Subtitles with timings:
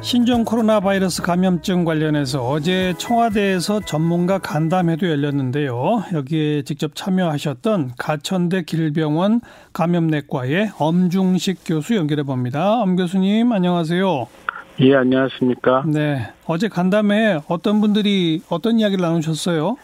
[0.00, 6.04] 신종 코로나 바이러스 감염증 관련해서 어제 청와대에서 전문가 간담회도 열렸는데요.
[6.12, 9.40] 여기에 직접 참여하셨던 가천대 길병원
[9.72, 12.80] 감염내과의 엄중식 교수 연결해 봅니다.
[12.80, 14.28] 엄 교수님 안녕하세요.
[14.80, 15.82] 예, 안녕하십니까.
[15.86, 16.32] 네.
[16.46, 19.76] 어제 간담회 어떤 분들이 어떤 이야기를 나누셨어요?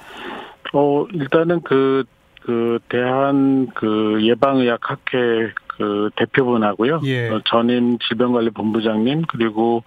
[0.73, 2.05] 어, 일단은 그,
[2.43, 7.01] 그, 대한 그 예방의학학회 그 대표분하고요.
[7.05, 7.31] 예.
[7.31, 9.83] 어, 전임 질병관리본부장님, 그리고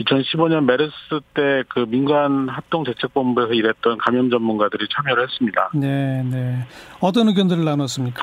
[0.00, 0.92] 2015년 메르스
[1.34, 5.70] 때 그 민간 합동 대책본부에서 일했던 감염 전문가들이 참여를 했습니다.
[5.74, 6.58] 네, 네.
[7.00, 8.22] 어떤 의견들을 나눴습니까?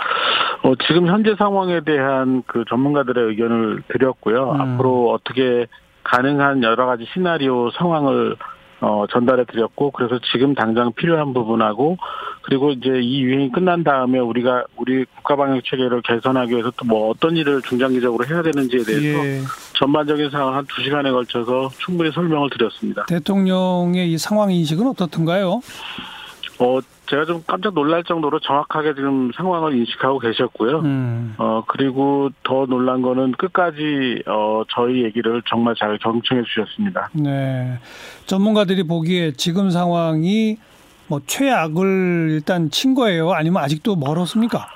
[0.63, 4.51] 어, 지금 현재 상황에 대한 그 전문가들의 의견을 드렸고요.
[4.51, 4.61] 음.
[4.61, 5.67] 앞으로 어떻게
[6.03, 8.35] 가능한 여러 가지 시나리오 상황을
[8.81, 11.97] 어, 전달해 드렸고, 그래서 지금 당장 필요한 부분하고,
[12.43, 17.09] 그리고 이제 이 유행이 끝난 다음에 우리가 우리 국가 방역 체계를 개선하기 위해서 또 뭐
[17.09, 19.41] 어떤 일을 중장기적으로 해야 되는지에 대해서 예.
[19.77, 23.05] 전반적인 상황 한 두 시간에 걸쳐서 충분히 설명을 드렸습니다.
[23.07, 25.61] 대통령의 이 상황 인식은 어떻던가요?
[26.59, 30.79] 어, 제가 좀 깜짝 놀랄 정도로 정확하게 지금 상황을 인식하고 계셨고요.
[30.79, 31.35] 음.
[31.38, 37.09] 어, 그리고 더 놀란 거는 끝까지, 어, 저희 얘기를 정말 잘 경청해 주셨습니다.
[37.13, 37.79] 네.
[38.25, 40.57] 전문가들이 보기에 지금 상황이
[41.07, 43.31] 뭐 최악을 일단 친 거예요?
[43.31, 44.67] 아니면 아직도 멀었습니까?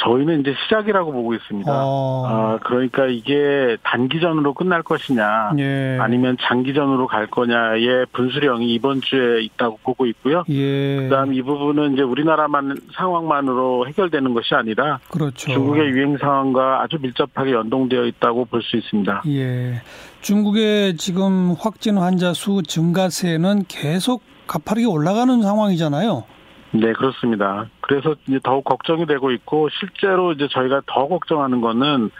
[0.00, 1.70] 저희는 이제 시작이라고 보고 있습니다.
[1.72, 2.26] 어.
[2.26, 5.98] 아, 그러니까 이게 단기전으로 끝날 것이냐, 예.
[6.00, 10.44] 아니면 장기전으로 갈 거냐의 분수령이 이번 주에 있다고 보고 있고요.
[10.48, 10.96] 예.
[10.96, 15.50] 그다음 이 부분은 이제 우리나라만 상황만으로 해결되는 것이 아니라 그렇죠.
[15.50, 19.22] 중국의 유행 상황과 아주 밀접하게 연동되어 있다고 볼 수 있습니다.
[19.28, 19.80] 예.
[20.20, 26.24] 중국의 지금 확진 환자 수 증가세는 계속 가파르게 올라가는 상황이잖아요.
[26.72, 27.66] 네, 그렇습니다.
[27.80, 32.10] 그래서 이제 더욱 걱정이 되고 있고 실제로 이제 저희가 더 걱정하는 거는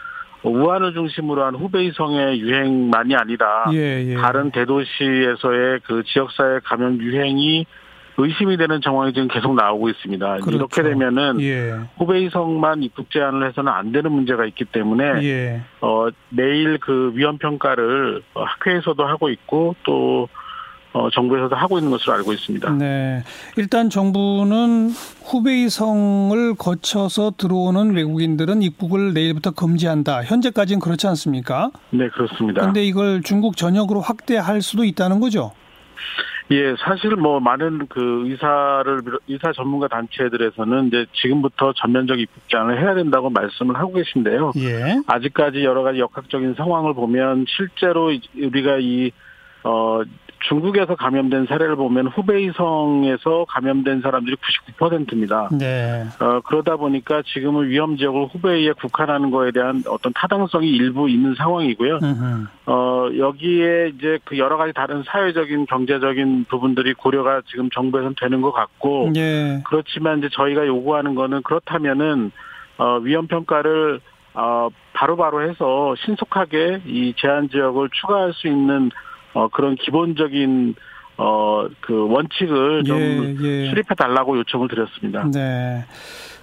[0.43, 4.15] 우한을 중심으로 한 후베이성의 유행만이 아니라 예, 예.
[4.15, 7.65] 다른 대도시에서의 그 지역사회 감염 유행이
[8.21, 10.25] 의심이 되는 정황이 지금 계속 나오고 있습니다.
[10.37, 10.51] 그렇죠.
[10.51, 11.79] 이렇게 되면은 예.
[11.97, 15.61] 후베이성만 입국 제한을 해서는 안 되는 문제가 있기 때문에 예.
[15.81, 20.27] 어 매일 그 위험 평가를 학회에서도 하고 있고 또
[20.91, 22.71] 어, 정부에서도 하고 있는 것으로 알고 있습니다.
[22.71, 23.23] 네.
[23.57, 24.89] 일단 정부는
[25.23, 30.23] 후베이성을 거쳐서 들어오는 외국인들은 입국을 내일부터 금지한다.
[30.23, 31.69] 현재까지는 그렇지 않습니까?
[31.91, 32.61] 네, 그렇습니다.
[32.65, 35.51] 근데 이걸 중국 전역으로 확대할 수도 있다는 거죠?
[36.51, 42.95] 예, 사실 뭐 많은 그 의사를 의사 전문가 단체들에서는 이제 지금부터 전면적 입국 제한을 해야
[42.95, 44.53] 된다고 말씀을 하고 계신데요.
[44.57, 44.99] 예.
[45.05, 49.11] 아직까지 여러 가지 역학적인 상황을 보면 실제로 이- 우리가 이
[49.63, 50.01] 어,
[50.47, 54.35] 중국에서 감염된 사례를 보면 후베이성에서 감염된 사람들이
[54.77, 55.49] 99%입니다.
[55.51, 56.05] 네.
[56.19, 61.99] 어, 그러다 보니까 지금은 위험 지역을 후베이에 국한하는 거에 대한 어떤 타당성이 일부 있는 상황이고요.
[62.01, 62.47] 음흠.
[62.67, 68.51] 어, 여기에 이제 그 여러 가지 다른 사회적인 경제적인 부분들이 고려가 지금 정부에서는 되는 것
[68.51, 69.61] 같고, 예.
[69.65, 72.31] 그렇지만 이제 저희가 요구하는 거는 그렇다면은,
[72.77, 73.99] 어, 위험 평가를,
[74.35, 78.91] 어, 바로바로 해서 신속하게 이 제한 지역을 추가할 수 있는,
[79.33, 80.75] 어, 그런 기본적인,
[81.17, 83.69] 어, 그 원칙을 좀 예, 예.
[83.69, 85.29] 수립해 달라고 요청을 드렸습니다.
[85.31, 85.85] 네.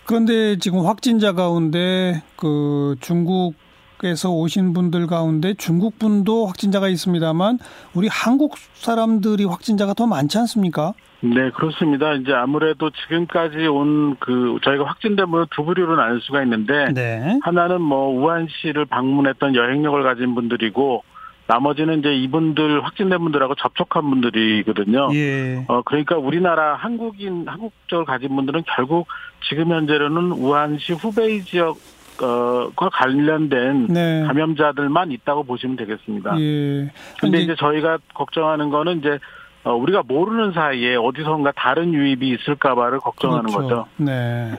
[0.04, 7.58] 그런데 지금 확진자 가운데 그 중국에서 오신 분들 가운데 중국 분도 확진자가 있습니다만
[7.94, 10.94] 우리 한국 사람들이 확진자가 더 많지 않습니까?
[11.20, 12.12] 네, 그렇습니다.
[12.12, 17.41] 이제 아무래도 지금까지 온 그, 저희가 확진된 분을 두 부류로 나눌 수가 있는데, 네.
[17.42, 21.03] 하나는 뭐 우한시를 방문했던 여행력을 가진 분들이고
[21.47, 25.11] 나머지는 이제 이분들 확진된 분들하고 접촉한 분들이거든요.
[25.15, 25.65] 예.
[25.69, 29.07] 어 그러니까 우리나라 한국인 한국적을 가진 분들은 결국
[29.49, 31.79] 지금 현재로는 우한시 후베이 지역
[32.21, 34.25] 어과 관련된 네.
[34.27, 36.39] 감염자들만 있다고 보시면 되겠습니다.
[36.41, 36.91] 예.
[37.21, 39.19] 근데 아니, 이제 저희가 걱정하는 거는 이제
[39.65, 43.63] 어, 우리가 모르는 사이에 어디선가 다른 유입이 있을까봐를 걱정하는 그렇죠.
[43.63, 43.87] 거죠.
[43.97, 44.53] 네.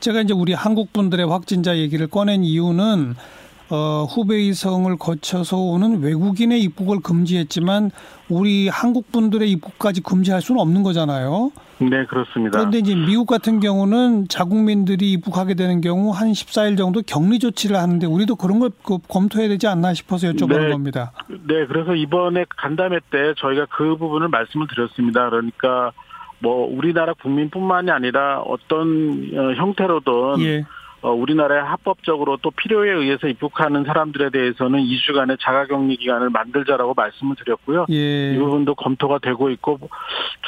[0.00, 3.14] 제가 이제 우리 한국 분들의 확진자 얘기를 꺼낸 이유는
[3.70, 7.90] 어, 후베이성을 거쳐서 오는 외국인의 입국을 금지했지만
[8.28, 11.50] 우리 한국 분들의 입국까지 금지할 수는 없는 거잖아요.
[11.78, 12.58] 네, 그렇습니다.
[12.58, 18.06] 그런데 이제 미국 같은 경우는 자국민들이 입국하게 되는 경우 한 14일 정도 격리 조치를 하는데
[18.06, 20.70] 우리도 그런 걸 그, 검토해야 되지 않나 싶어서 여쭤보는 네.
[20.70, 21.12] 겁니다.
[21.28, 25.28] 네, 그래서 이번에 간담회 때 저희가 그 부분을 말씀을 드렸습니다.
[25.28, 25.92] 그러니까
[26.38, 30.64] 뭐 우리나라 국민뿐만이 아니라 어떤 어, 형태로든 예.
[31.04, 37.84] 어, 우리나라에 합법적으로 또 필요에 의해서 입국하는 사람들에 대해서는 2주간의 자가격리 기간을 만들자라고 말씀을 드렸고요.
[37.90, 38.32] 예.
[38.32, 39.78] 이 부분도 검토가 되고 있고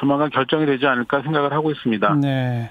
[0.01, 2.15] 조만간 결정이 되지 않을까 생각을 하고 있습니다.
[2.23, 2.71] 네.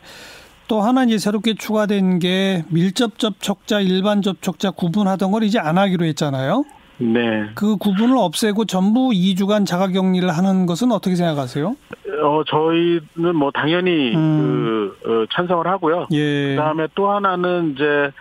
[0.67, 6.05] 또 하나 이제 새롭게 추가된 게 밀접 접촉자, 일반 접촉자 구분하던 걸 이제 안 하기로
[6.05, 6.63] 했잖아요.
[6.97, 7.49] 네.
[7.53, 11.75] 그 구분을 없애고 전부 2주간 자가격리를 하는 것은 어떻게 생각하세요?
[12.21, 14.91] 어, 저희는 뭐 당연히 음.
[15.01, 16.07] 그 어, 찬성을 하고요.
[16.11, 16.55] 예.
[16.55, 18.11] 그다음에 또 하나는 이제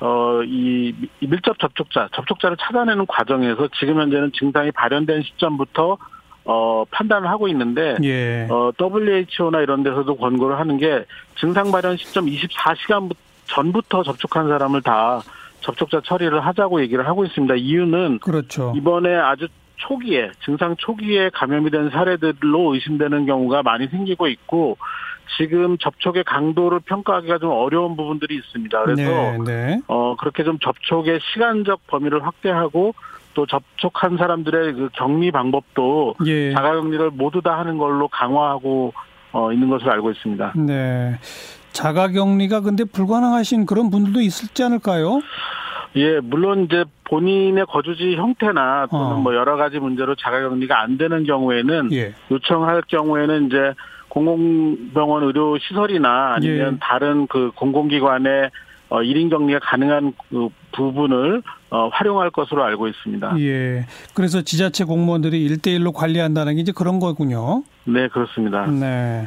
[0.00, 5.96] 어, 이 밀접 접촉자, 접촉자를 찾아내는 과정에서 지금 현재는 증상이 발현된 시점부터
[6.44, 8.48] 어, 판단을 하고 있는데 예.
[8.50, 11.04] 어, WHO나 이런 데서도 권고를 하는 게
[11.38, 13.14] 증상 발현 시점 24시간
[13.44, 15.20] 전부터 접촉한 사람을 다
[15.60, 17.54] 접촉자 처리를 하자고 얘기를 하고 있습니다.
[17.54, 18.72] 이유는 그렇죠.
[18.76, 19.46] 이번에 아주
[19.88, 24.76] 초기에 증상 초기에 감염이 된 사례들로 의심되는 경우가 많이 생기고 있고
[25.36, 28.82] 지금 접촉의 강도를 평가하기가 좀 어려운 부분들이 있습니다.
[28.84, 29.80] 그래서 네, 네.
[29.86, 32.94] 어 그렇게 좀 접촉의 시간적 범위를 확대하고
[33.34, 36.52] 또 접촉한 사람들의 그 격리 방법도 예.
[36.52, 38.92] 자가격리를 모두 다 하는 걸로 강화하고
[39.32, 40.52] 어 있는 것으로 알고 있습니다.
[40.56, 41.18] 네.
[41.72, 45.20] 자가격리가 근데 불가능하신 그런 분들도 있을지 않을까요?
[45.96, 49.16] 예, 물론 이제 본인의 거주지 형태나 또는 어.
[49.16, 52.14] 뭐 여러 가지 문제로 자가격리가 안 되는 경우에는 예.
[52.30, 53.74] 요청할 경우에는 이제
[54.08, 56.78] 공공병원 의료 시설이나 아니면 예.
[56.80, 58.50] 다른 그 공공기관의
[58.88, 63.38] 어 1인 격리가 가능한 그 부분을 어 활용할 것으로 알고 있습니다.
[63.40, 63.86] 예.
[64.14, 67.62] 그래서 지자체 공무원들이 일대일로 관리한다는 게 이제 그런 거군요.
[67.84, 68.66] 네, 그렇습니다.
[68.66, 69.26] 네.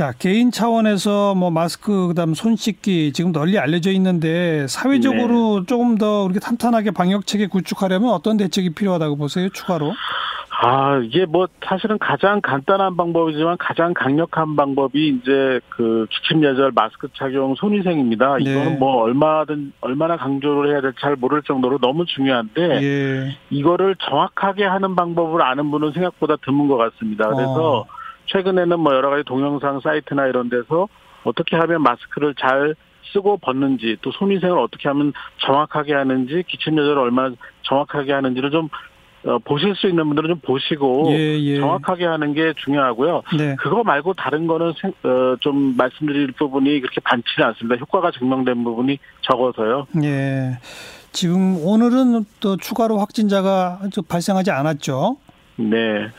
[0.00, 6.22] 자, 개인 차원에서 뭐 마스크 그다음 손 씻기 지금 널리 알려져 있는데 사회적으로 조금 더
[6.22, 9.50] 우리가 탄탄하게 방역 체계 구축하려면 어떤 대책이 필요하다고 보세요?
[9.50, 9.92] 추가로?
[10.62, 17.08] 아, 이게 뭐 사실은 가장 간단한 방법이지만 가장 강력한 방법이 이제 그 기침 예절 마스크
[17.12, 18.38] 착용 손위생입니다.
[18.38, 18.52] 네.
[18.52, 23.36] 이거는 뭐 얼마든 얼마나 강조를 해야 될지 잘 모를 정도로 너무 중요한데 예.
[23.50, 27.28] 이거를 정확하게 하는 방법을 아는 분은 생각보다 드문 것 같습니다.
[27.28, 27.99] 그래서 어.
[28.32, 30.88] 최근에는 뭐 여러 가지 동영상 사이트나 이런 데서
[31.24, 32.74] 어떻게 하면 마스크를 잘
[33.12, 35.12] 쓰고 벗는지 또 손위생을 어떻게 하면
[35.44, 38.68] 정확하게 하는지 기침 예절을 얼마나 정확하게 하는지를 좀
[39.26, 41.58] 어, 보실 수 있는 분들은 좀 보시고 예, 예.
[41.58, 43.22] 정확하게 하는 게 중요하고요.
[43.36, 43.54] 네.
[43.56, 47.76] 그거 말고 다른 거는 생- 어, 좀 말씀드릴 부분이 그렇게 많지는 않습니다.
[47.80, 49.86] 효과가 증명된 부분이 적어서요.
[50.04, 50.58] 예.
[51.12, 55.16] 지금 오늘은 또 추가로 확진자가 좀 발생하지 않았죠.
[55.56, 56.10] 네.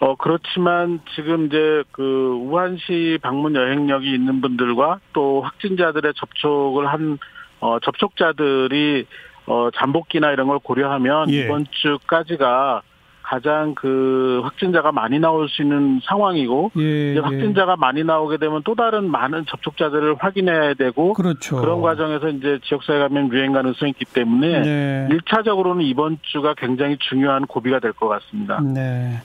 [0.00, 7.18] 어, 그렇지만 지금 이제 그 우한시 방문 여행력이 있는 분들과 또 확진자들의 접촉을 한,
[7.60, 9.06] 어, 접촉자들이
[9.46, 11.44] 어, 잠복기나 이런 걸 고려하면 예.
[11.44, 12.82] 이번 주까지가
[13.30, 17.12] 가장 그 확진자가 많이 나올 수 있는 상황이고 예.
[17.12, 21.60] 이제 확진자가 많이 나오게 되면 또 다른 많은 접촉자들을 확인해야 되고 그렇죠.
[21.60, 25.08] 그런 과정에서 이제 지역사회 감염 유행 가능성이 있기 때문에 네.
[25.12, 28.60] 일차적으로는 이번 주가 굉장히 중요한 고비가 될 것 같습니다.
[28.62, 29.20] 네.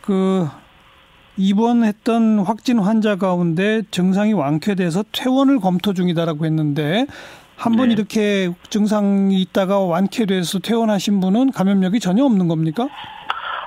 [0.00, 0.46] 그
[1.36, 7.06] 입원했던 확진 환자 가운데 증상이 완쾌돼서 퇴원을 검토 중이다라고 했는데
[7.56, 7.94] 한번 네.
[7.94, 12.88] 이렇게 증상이 있다가 완쾌돼서 퇴원하신 분은 감염력이 전혀 없는 겁니까?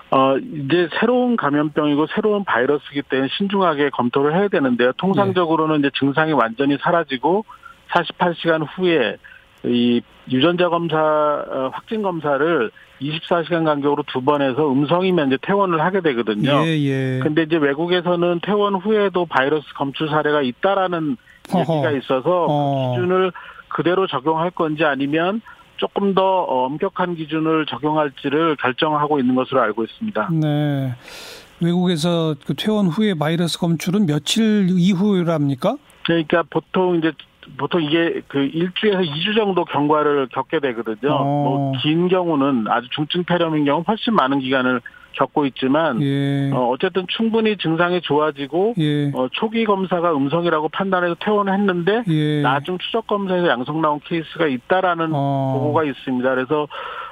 [0.10, 4.94] 어, 이제 새로운 감염병이고 새로운 바이러스이기 때문에 신중하게 검토를 해야 되는데요.
[4.94, 7.44] 통상적으로는 이제 증상이 완전히 사라지고
[7.90, 9.18] 48시간 후에
[9.66, 10.02] 이
[10.32, 12.72] 유전자 검사, 어, 확진 검사를
[13.02, 16.64] 24시간 간격으로 두 번 해서 음성이면 이제 퇴원을 하게 되거든요.
[16.66, 17.20] 예, 예.
[17.22, 21.18] 근데 이제 외국에서는 퇴원 후에도 바이러스 검출 사례가 있다라는
[21.54, 21.74] 허허.
[21.76, 22.94] 얘기가 있어서 어.
[22.96, 23.32] 그 기준을
[23.70, 25.42] 그대로 적용할 건지 아니면
[25.78, 30.30] 조금 더 엄격한 기준을 적용할지를 결정하고 있는 것으로 알고 있습니다.
[30.32, 30.94] 네.
[31.62, 35.78] 외국에서 그 퇴원 후에 바이러스 검출은 며칠 이후랍니까?
[36.06, 37.12] 그러니까 보통 이제
[37.58, 41.14] 보통 이게 그 일주에서 2주 정도 경과를 겪게 되거든요.
[41.14, 41.72] 어.
[41.72, 44.82] 뭐긴 경우는 아주 중증 폐렴인 경우 훨씬 많은 기간을
[45.18, 46.52] 겪고 있지만 예.
[46.54, 49.12] 어, 어쨌든 충분히 증상이 좋아지고 예.
[49.14, 52.42] 어, 초기 검사가 음성이라고 판단해서 퇴원을 했는데 예.
[52.42, 55.58] 나중 추적 검사에서 양성 나온 케이스가 있다라는 어.
[55.60, 56.30] 보고가 있습니다.
[56.30, 56.68] 그래서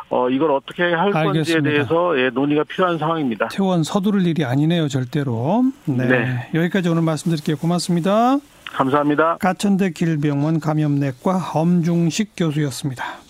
[0.09, 1.69] 어, 이걸 어떻게 할 건지에 알겠습니다.
[1.69, 3.47] 대해서 예, 논의가 필요한 상황입니다.
[3.47, 5.63] 퇴원 서두를 일이 아니네요, 절대로.
[5.85, 6.07] 네.
[6.07, 6.49] 네.
[6.53, 7.57] 여기까지 오늘 말씀드릴게요.
[7.57, 8.37] 고맙습니다.
[8.65, 9.37] 감사합니다.
[9.37, 13.24] 가천대 길병원 감염내과 엄중식 교수였습니다.